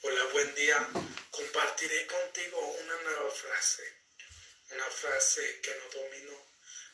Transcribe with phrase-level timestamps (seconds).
[0.00, 0.88] Hola, buen día.
[1.32, 3.82] Compartiré contigo una nueva frase.
[4.70, 6.46] Una frase que no domino,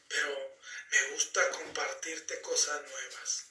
[0.09, 0.57] pero
[0.91, 3.45] me gusta compartirte cosas nuevas.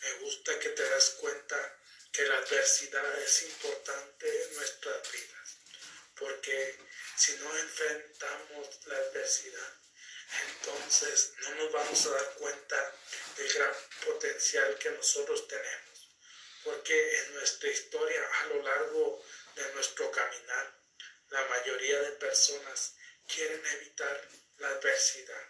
[0.00, 1.76] Me gusta que te das cuenta
[2.12, 5.56] que la adversidad es importante en nuestras vidas.
[6.14, 6.78] Porque
[7.16, 9.74] si no enfrentamos la adversidad,
[10.52, 12.94] entonces no nos vamos a dar cuenta
[13.36, 13.74] del gran
[14.06, 15.89] potencial que nosotros tenemos.
[16.80, 19.22] Porque en nuestra historia, a lo largo
[19.54, 20.72] de nuestro caminar,
[21.28, 22.94] la mayoría de personas
[23.28, 25.44] quieren evitar la adversidad,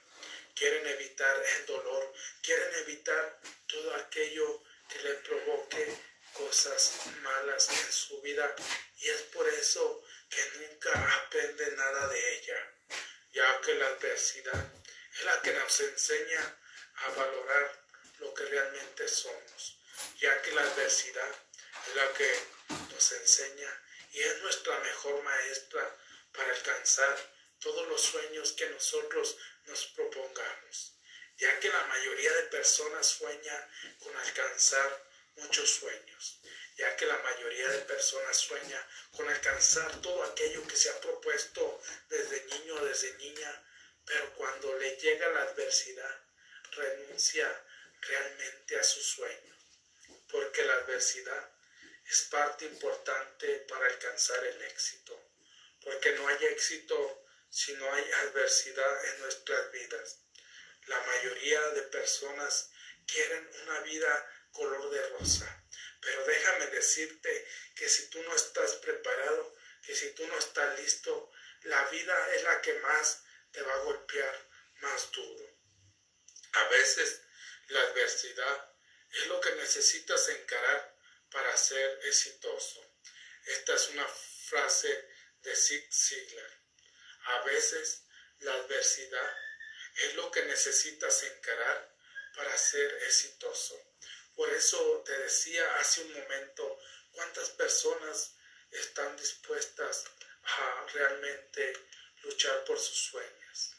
[0.57, 5.97] quieren evitar el dolor, quieren evitar todo aquello que le provoque
[6.33, 8.53] cosas malas en su vida.
[8.99, 12.73] Y es por eso que nunca aprende nada de ella
[13.33, 14.73] ya que la adversidad
[15.15, 16.59] es la que nos enseña
[16.97, 17.85] a valorar
[18.19, 19.80] lo que realmente somos,
[20.21, 21.31] ya que la adversidad
[21.89, 22.31] es la que
[22.93, 25.97] nos enseña y es nuestra mejor maestra
[26.33, 27.17] para alcanzar
[27.59, 29.37] todos los sueños que nosotros
[29.67, 30.95] nos propongamos,
[31.39, 36.41] ya que la mayoría de personas sueña con alcanzar muchos sueños,
[36.77, 41.81] ya que la mayoría de personas sueña con alcanzar todo aquello que se ha propuesto
[42.09, 43.65] desde niño o desde niña,
[44.05, 46.21] pero cuando le llega la adversidad,
[46.73, 47.65] renuncia
[48.01, 49.50] realmente a su sueño,
[50.81, 51.51] adversidad
[52.05, 55.19] es parte importante para alcanzar el éxito,
[55.83, 60.19] porque no hay éxito si no hay adversidad en nuestras vidas.
[60.87, 62.71] La mayoría de personas
[63.07, 65.65] quieren una vida color de rosa.
[66.01, 71.31] Pero déjame decirte que si tú no estás preparado, que si tú no estás listo,
[71.63, 73.23] la vida es la que más
[73.53, 74.49] te va a golpear
[74.81, 75.47] más duro.
[76.53, 77.21] A veces
[77.69, 78.70] la adversidad
[79.13, 80.97] es lo que necesitas encarar
[81.31, 82.85] para ser exitoso.
[83.47, 85.09] Esta es una frase
[85.43, 86.53] de Sid Ziegler.
[87.25, 88.03] A veces
[88.41, 89.37] la adversidad
[89.97, 91.95] es lo que necesitas encarar
[92.35, 93.79] para ser exitoso.
[94.35, 96.79] Por eso te decía hace un momento
[97.13, 98.33] cuántas personas
[98.71, 100.05] están dispuestas
[100.43, 101.73] a realmente
[102.23, 103.75] luchar por sus sueños.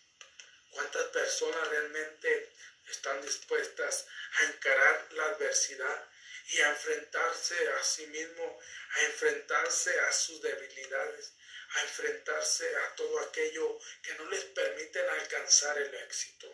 [0.71, 2.53] Cuántas personas realmente
[2.91, 6.09] están dispuestas a encarar la adversidad
[6.49, 8.59] y a enfrentarse a sí mismo,
[8.91, 11.33] a enfrentarse a sus debilidades,
[11.75, 16.47] a enfrentarse a todo aquello que no les permiten alcanzar el éxito.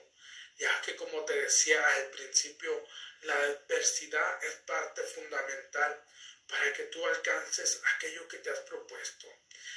[0.58, 2.84] Ya que como te decía al principio,
[3.22, 6.04] la adversidad es parte fundamental
[6.48, 9.28] para que tú alcances aquello que te has propuesto.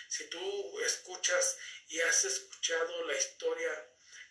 [0.09, 3.87] Si tú escuchas y has escuchado la historia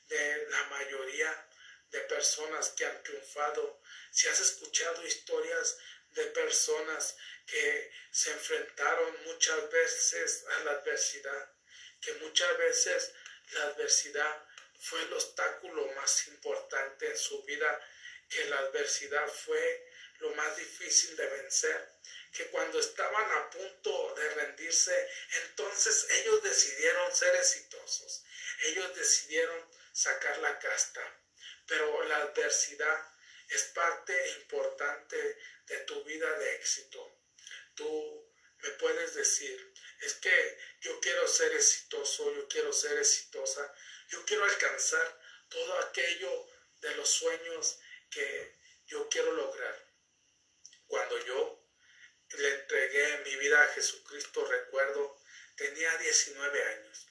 [0.07, 1.48] de la mayoría
[1.91, 5.77] de personas que han triunfado, si has escuchado historias
[6.11, 11.51] de personas que se enfrentaron muchas veces a la adversidad,
[12.01, 13.11] que muchas veces
[13.51, 14.45] la adversidad
[14.79, 17.79] fue el obstáculo más importante en su vida
[18.29, 21.89] que la adversidad fue lo más difícil de vencer,
[22.31, 25.09] que cuando estaban a punto de rendirse,
[25.45, 28.23] entonces ellos decidieron ser exitosos,
[28.65, 31.18] ellos decidieron sacar la casta,
[31.69, 33.13] pero la adversidad
[33.47, 35.37] es parte importante
[35.67, 37.21] de tu vida de éxito.
[37.75, 43.73] Tú me puedes decir, es que yo quiero ser exitoso, yo quiero ser exitosa,
[44.09, 46.47] yo quiero alcanzar todo aquello
[46.81, 48.55] de los sueños que
[48.87, 49.87] yo quiero lograr.
[50.87, 51.69] Cuando yo
[52.31, 55.21] le entregué mi vida a Jesucristo, recuerdo,
[55.55, 57.07] tenía 19 años.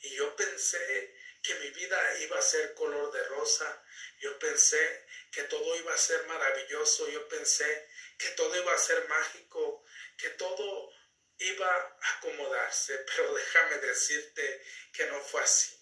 [0.00, 3.84] Y yo pensé que mi vida iba a ser color de rosa.
[4.18, 7.06] Yo pensé que todo iba a ser maravilloso.
[7.10, 7.86] Yo pensé
[8.18, 9.84] que todo iba a ser mágico,
[10.16, 10.90] que todo
[11.36, 12.96] iba a acomodarse.
[13.06, 15.78] Pero déjame decirte que no fue así.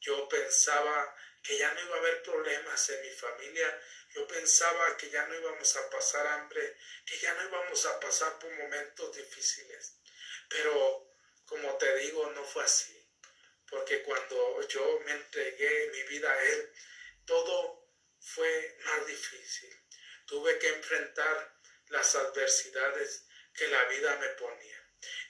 [0.00, 3.80] Yo pensaba que ya no iba a haber problemas en mi familia.
[4.10, 6.76] Yo pensaba que ya no íbamos a pasar hambre,
[7.06, 9.94] que ya no íbamos a pasar por momentos difíciles.
[10.48, 11.08] Pero,
[11.46, 13.01] como te digo, no fue así.
[13.72, 16.72] Porque cuando yo me entregué mi vida a Él,
[17.24, 17.88] todo
[18.20, 19.74] fue más difícil.
[20.26, 21.56] Tuve que enfrentar
[21.88, 23.24] las adversidades
[23.54, 24.78] que la vida me ponía.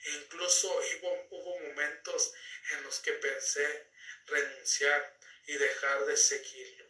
[0.03, 2.33] E incluso hubo, hubo momentos
[2.71, 3.89] en los que pensé
[4.25, 5.17] renunciar
[5.47, 6.85] y dejar de seguirlo.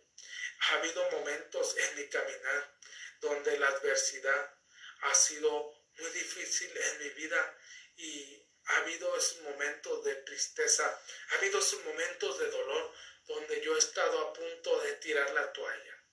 [0.60, 2.80] Ha habido momentos en mi caminar
[3.22, 4.58] donde la adversidad
[5.02, 7.60] ha sido muy difícil en mi vida
[7.98, 12.94] y ha habido esos momentos de tristeza, ha habido esos momentos de dolor
[13.28, 16.04] donde yo he estado a punto de tirar la toalla.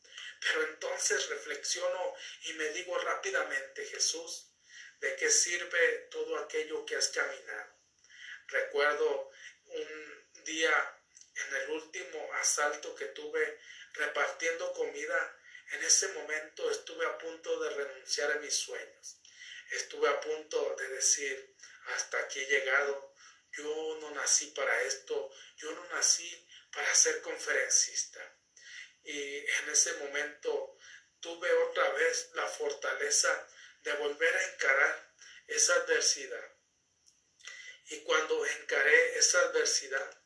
[0.41, 2.15] Pero entonces reflexiono
[2.45, 4.51] y me digo rápidamente, Jesús,
[5.01, 7.73] ¿De qué sirve todo aquello que has caminado?
[8.49, 9.31] Recuerdo
[9.65, 10.99] un día
[11.35, 13.59] en el último asalto que tuve
[13.95, 15.39] repartiendo comida,
[15.73, 19.23] en ese momento estuve a punto de renunciar a mis sueños.
[19.71, 21.50] Estuve a punto de decir,
[21.87, 23.15] hasta aquí he llegado,
[23.53, 28.21] yo no nací para esto, yo no nací para ser conferencista.
[29.03, 30.77] Y en ese momento
[31.21, 33.49] tuve otra vez la fortaleza
[33.83, 35.15] de volver a encarar
[35.47, 36.55] esa adversidad.
[37.87, 40.23] Y cuando encaré esa adversidad,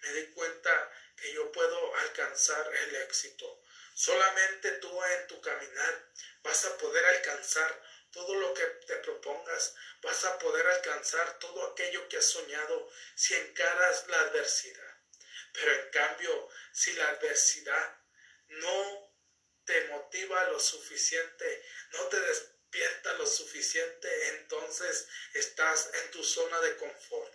[0.00, 3.62] me di cuenta que yo puedo alcanzar el éxito.
[3.94, 6.12] Solamente tú en tu caminar
[6.42, 12.08] vas a poder alcanzar todo lo que te propongas, vas a poder alcanzar todo aquello
[12.08, 14.96] que has soñado si encaras la adversidad.
[15.52, 17.98] Pero en cambio, si la adversidad
[18.48, 19.12] no
[19.64, 26.76] te motiva lo suficiente, no te despierta lo suficiente, entonces estás en tu zona de
[26.76, 27.34] confort.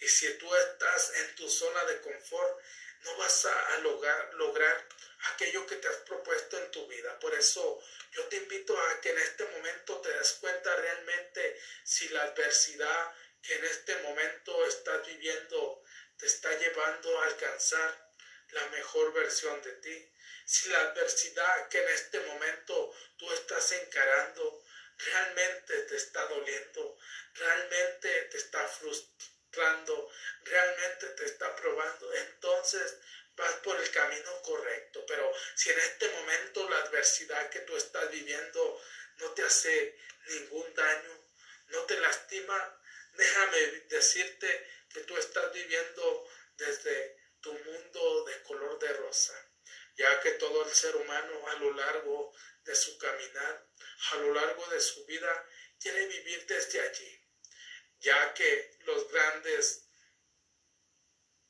[0.00, 2.60] Y si tú estás en tu zona de confort,
[3.04, 4.88] no vas a lograr, lograr
[5.32, 7.18] aquello que te has propuesto en tu vida.
[7.18, 7.80] Por eso
[8.12, 13.14] yo te invito a que en este momento te des cuenta realmente si la adversidad
[13.42, 15.82] que en este momento estás viviendo
[16.16, 18.12] te está llevando a alcanzar
[18.50, 20.12] la mejor versión de ti.
[20.44, 24.62] Si la adversidad que en este momento tú estás encarando
[24.98, 26.98] realmente te está doliendo,
[27.34, 29.31] realmente te está frustrando,
[30.44, 32.98] realmente te está probando, entonces
[33.36, 35.04] vas por el camino correcto.
[35.06, 38.80] Pero si en este momento la adversidad que tú estás viviendo
[39.18, 41.24] no te hace ningún daño,
[41.68, 42.80] no te lastima,
[43.14, 43.58] déjame
[43.88, 49.34] decirte que tú estás viviendo desde tu mundo de color de rosa,
[49.96, 52.34] ya que todo el ser humano a lo largo
[52.64, 53.66] de su caminar,
[54.12, 55.46] a lo largo de su vida,
[55.80, 57.21] quiere vivir desde allí,
[58.02, 59.86] ya que los grandes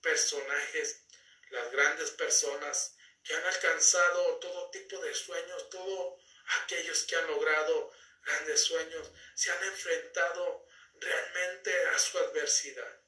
[0.03, 1.05] personajes,
[1.51, 2.95] las grandes personas
[3.25, 6.21] que han alcanzado todo tipo de sueños, todos
[6.63, 13.01] aquellos que han logrado grandes sueños, se han enfrentado realmente a su adversidad,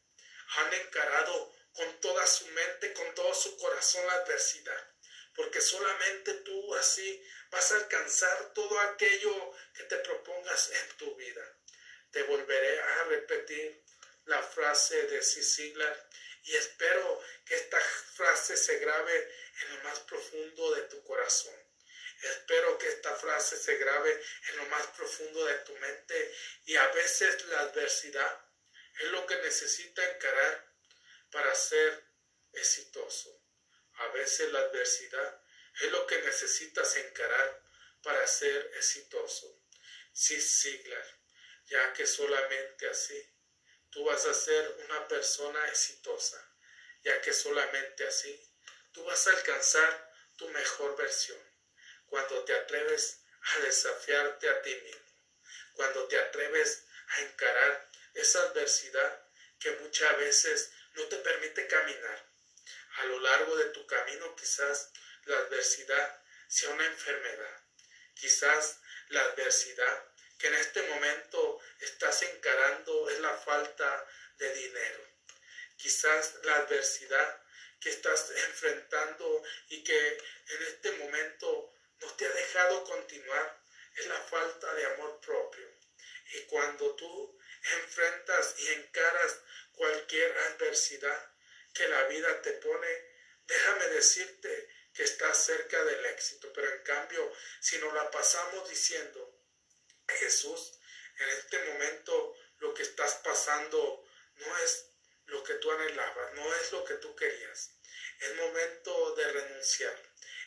[0.57, 4.95] han encarado con toda su mente, con todo su corazón la adversidad,
[5.35, 11.59] porque solamente tú así vas a alcanzar todo aquello que te propongas en tu vida.
[12.15, 13.83] Te volveré a repetir
[14.27, 16.09] la frase de Ciciglar
[16.45, 21.57] y espero que esta frase se grabe en lo más profundo de tu corazón.
[22.23, 26.33] Espero que esta frase se grabe en lo más profundo de tu mente
[26.67, 28.47] y a veces la adversidad
[29.01, 30.73] es lo que necesita encarar
[31.33, 32.01] para ser
[32.53, 33.43] exitoso.
[33.95, 35.43] A veces la adversidad
[35.81, 37.61] es lo que necesitas encarar
[38.05, 39.61] para ser exitoso.
[40.13, 41.24] Sí, Siglar,
[41.67, 43.31] ya que solamente así
[43.91, 46.43] tú vas a ser una persona exitosa,
[47.03, 48.53] ya que solamente así
[48.93, 51.39] tú vas a alcanzar tu mejor versión.
[52.07, 55.05] Cuando te atreves a desafiarte a ti mismo,
[55.75, 59.25] cuando te atreves a encarar esa adversidad
[59.59, 62.29] que muchas veces no te permite caminar.
[62.97, 64.91] A lo largo de tu camino quizás
[65.25, 67.63] la adversidad sea una enfermedad,
[68.15, 68.79] quizás
[69.09, 70.14] la adversidad
[70.45, 75.01] que en este momento estás encarando es la falta de dinero.
[75.79, 77.43] Quizás la adversidad
[77.81, 80.09] que estás enfrentando y que
[80.49, 83.59] en este momento no te ha dejado continuar
[83.97, 85.67] es la falta de amor propio.
[86.35, 87.39] Y cuando tú
[87.79, 89.41] enfrentas y encaras
[89.73, 91.33] cualquier adversidad
[91.73, 92.89] que la vida te pone,
[93.47, 96.53] déjame decirte que estás cerca del éxito.
[96.53, 99.34] Pero en cambio, si nos la pasamos diciendo,
[100.09, 100.79] Jesús,
[101.19, 104.05] en este momento lo que estás pasando
[104.37, 104.87] no es
[105.27, 107.71] lo que tú anhelabas, no es lo que tú querías.
[108.21, 109.97] Es momento de renunciar,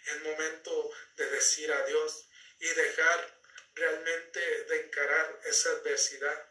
[0.05, 2.27] es momento de decir adiós
[2.59, 3.39] y dejar
[3.73, 6.49] realmente de encarar esa adversidad.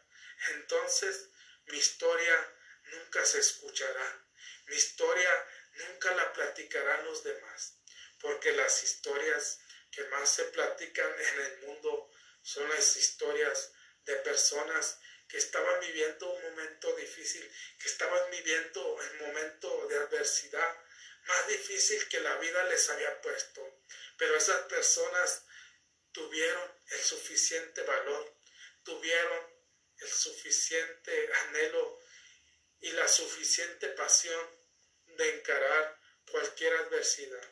[0.49, 1.29] Entonces
[1.65, 2.53] mi historia
[2.91, 4.25] nunca se escuchará,
[4.67, 7.75] mi historia nunca la platicarán los demás,
[8.19, 9.59] porque las historias
[9.91, 12.06] que más se platican en el mundo
[12.47, 13.73] son las historias
[14.05, 17.45] de personas que estaban viviendo un momento difícil,
[17.77, 20.77] que estaban viviendo un momento de adversidad
[21.27, 23.83] más difícil que la vida les había puesto.
[24.17, 25.43] Pero esas personas
[26.13, 28.33] tuvieron el suficiente valor,
[28.83, 29.45] tuvieron
[29.97, 31.99] el suficiente anhelo
[32.79, 34.49] y la suficiente pasión
[35.17, 35.99] de encarar
[36.31, 37.43] cualquier adversidad.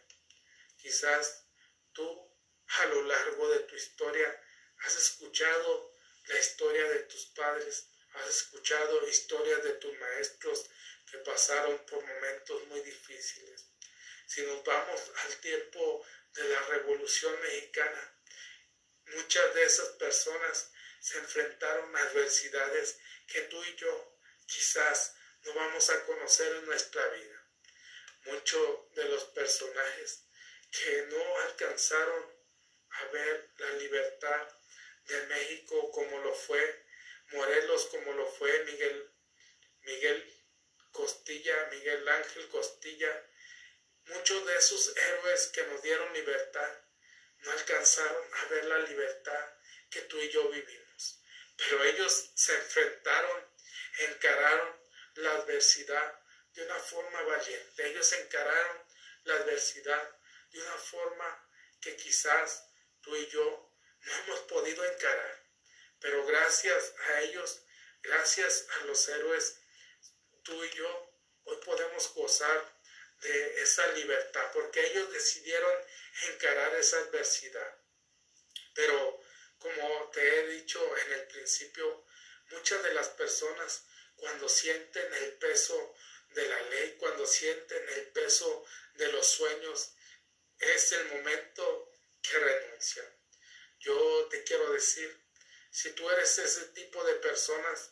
[0.78, 1.44] Quizás
[1.92, 2.34] tú
[2.68, 4.42] a lo largo de tu historia
[4.86, 5.94] has escuchado
[6.27, 10.70] la historia de tus padres, has escuchado historias de tus maestros
[11.10, 13.65] que pasaron por momentos muy difíciles.
[14.27, 18.13] Si nos vamos al tiempo de la Revolución Mexicana,
[19.08, 25.89] muchas de esas personas se enfrentaron a adversidades que tú y yo quizás no vamos
[25.89, 27.48] a conocer en nuestra vida.
[28.25, 30.24] Muchos de los personajes
[30.72, 32.36] que no alcanzaron
[32.89, 34.48] a ver la libertad
[35.08, 36.86] de México como lo fue
[37.32, 39.12] Morelos, como lo fue Miguel,
[39.82, 40.34] Miguel
[40.92, 43.30] Costilla, Miguel Ángel Costilla,
[44.06, 46.80] muchos de esos héroes que nos dieron libertad
[47.40, 49.50] no alcanzaron a ver la libertad
[49.90, 51.20] que tú y yo vivimos.
[51.58, 53.48] Pero ellos se enfrentaron,
[54.00, 54.80] encararon
[55.16, 56.20] la adversidad
[56.54, 57.88] de una forma valiente.
[57.88, 58.84] Ellos encararon
[59.24, 60.18] la adversidad
[60.52, 61.50] de una forma
[61.82, 62.68] que quizás
[63.02, 63.64] tú y yo
[64.06, 65.44] no hemos podido encarar.
[66.00, 67.62] Pero gracias a ellos,
[68.02, 69.58] gracias a los héroes,
[70.44, 71.14] tú y yo
[71.46, 72.76] hoy podemos gozar
[73.22, 75.74] de esa libertad, porque ellos decidieron
[76.30, 77.78] encarar esa adversidad.
[78.74, 79.22] Pero
[79.58, 82.06] como te he dicho en el principio,
[82.52, 83.86] muchas de las personas
[84.16, 85.96] cuando sienten el peso
[86.30, 89.94] de la ley, cuando sienten el peso de los sueños,
[90.60, 93.14] es el momento que renuncian.
[93.79, 95.25] Yo te quiero decir,
[95.70, 97.91] si tú eres ese tipo de personas,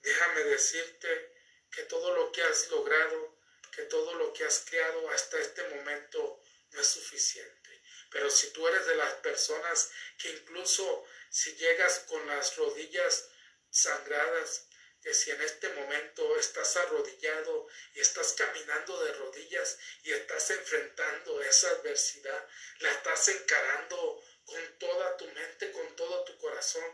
[0.00, 1.34] déjame decirte
[1.70, 3.38] que todo lo que has logrado,
[3.74, 7.82] que todo lo que has creado hasta este momento no es suficiente.
[8.10, 13.28] Pero si tú eres de las personas que incluso si llegas con las rodillas
[13.70, 14.68] sangradas,
[15.02, 21.42] que si en este momento estás arrodillado y estás caminando de rodillas y estás enfrentando
[21.42, 26.84] esa adversidad, la estás encarando con toda tu mente, con todo tu corazón,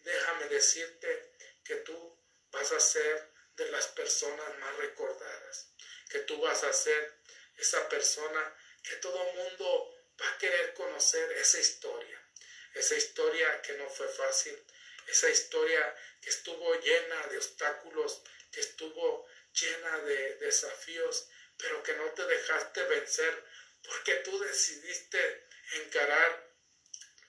[0.00, 1.32] déjame decirte
[1.64, 2.18] que tú
[2.50, 5.68] vas a ser de las personas más recordadas,
[6.10, 7.14] que tú vas a ser
[7.56, 12.20] esa persona que todo mundo va a querer conocer esa historia,
[12.74, 14.58] esa historia que no fue fácil,
[15.06, 22.10] esa historia que estuvo llena de obstáculos, que estuvo llena de desafíos, pero que no
[22.12, 23.44] te dejaste vencer
[23.82, 25.46] porque tú decidiste
[25.84, 26.51] encarar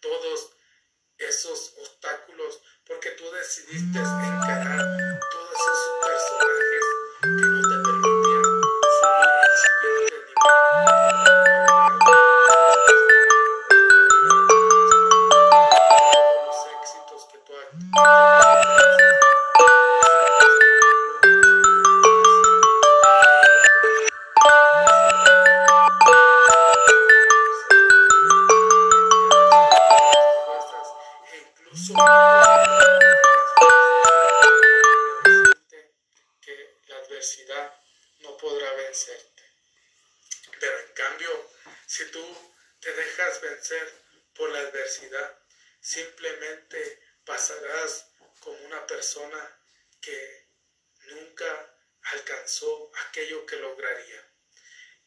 [0.04, 0.52] todos
[1.18, 5.03] esos obstáculos, porque tú decidiste encarar
[50.04, 50.50] que
[51.08, 54.30] nunca alcanzó aquello que lograría.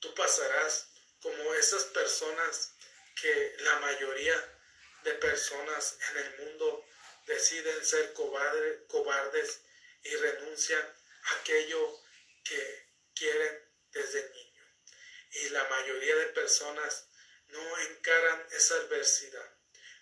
[0.00, 0.88] Tú pasarás
[1.21, 2.73] como esas personas
[3.21, 4.59] que la mayoría
[5.03, 6.87] de personas en el mundo
[7.26, 9.61] deciden ser cobarde- cobardes
[10.03, 10.83] y renuncian
[11.25, 12.00] a aquello
[12.43, 14.65] que quieren desde niño.
[15.33, 17.09] Y la mayoría de personas
[17.49, 19.53] no encaran esa adversidad.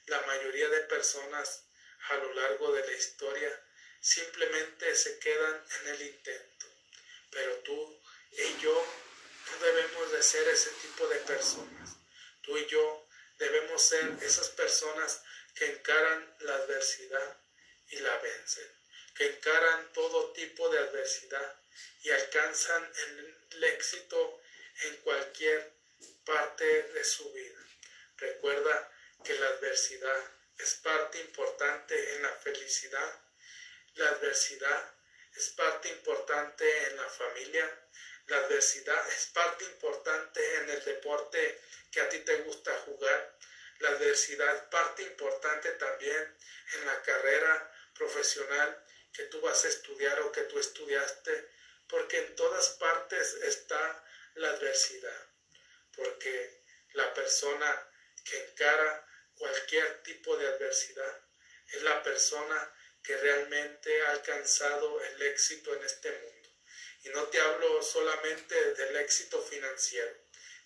[0.06, 1.64] La mayoría de personas
[2.10, 3.63] a lo largo de la historia
[4.04, 6.66] simplemente se quedan en el intento.
[7.30, 8.00] Pero tú
[8.32, 8.86] y yo
[9.50, 11.96] no debemos de ser ese tipo de personas.
[12.42, 13.06] Tú y yo
[13.38, 15.22] debemos ser esas personas
[15.54, 17.38] que encaran la adversidad
[17.88, 18.70] y la vencen,
[19.16, 21.56] que encaran todo tipo de adversidad
[22.02, 22.92] y alcanzan
[23.54, 24.42] el éxito
[24.82, 25.72] en cualquier
[26.26, 27.58] parte de su vida.
[28.18, 28.92] Recuerda
[29.24, 33.23] que la adversidad es parte importante en la felicidad,
[34.34, 34.94] adversidad
[35.36, 37.86] es parte importante en la familia,
[38.26, 41.60] la adversidad es parte importante en el deporte
[41.92, 43.38] que a ti te gusta jugar,
[43.78, 46.36] la adversidad es parte importante también
[46.74, 51.48] en la carrera profesional que tú vas a estudiar o que tú estudiaste,
[51.88, 55.26] porque en todas partes está la adversidad,
[55.94, 56.60] porque
[56.94, 57.88] la persona
[58.24, 61.20] que encara cualquier tipo de adversidad
[61.68, 62.73] es la persona
[63.04, 66.48] que realmente ha alcanzado el éxito en este mundo.
[67.04, 70.12] Y no te hablo solamente del éxito financiero,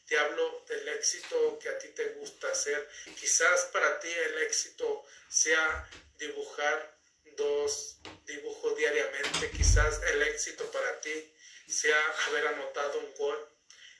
[0.06, 2.88] Te hablo del éxito que a ti te gusta hacer.
[3.20, 6.96] Quizás para ti el éxito sea dibujar
[7.36, 9.50] dos dibujos diariamente.
[9.50, 11.34] Quizás el éxito para ti
[11.66, 13.48] sea haber anotado un gol.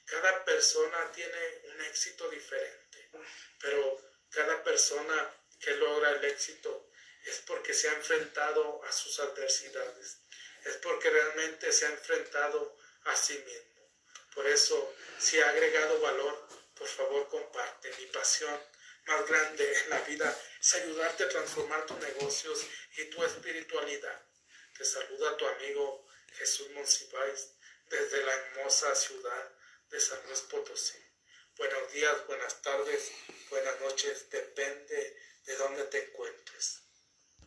[0.07, 3.11] Cada persona tiene un éxito diferente,
[3.61, 5.30] pero cada persona
[5.61, 6.88] que logra el éxito
[7.29, 10.19] es porque se ha enfrentado a sus adversidades,
[10.65, 13.93] es porque realmente se ha enfrentado a sí mismo.
[14.35, 17.93] Por eso, si ha agregado valor, por favor comparte.
[17.99, 18.59] Mi pasión
[19.07, 22.67] más grande en la vida es ayudarte a transformar tus negocios
[22.97, 24.23] y tu espiritualidad.
[24.77, 26.07] Te saluda tu amigo
[26.39, 27.51] Jesús Monsiváis
[27.87, 29.53] desde la hermosa ciudad
[29.91, 30.99] de San Luis Potosí.
[31.57, 33.11] Buenos días, buenas tardes,
[33.51, 36.88] buenas noches, depende de dónde te encuentres.